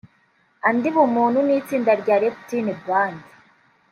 [0.67, 3.21] Andy Bumuntu n’itsinda rya Neptunez Band